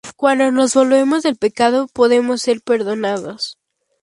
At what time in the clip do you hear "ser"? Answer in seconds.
2.41-2.61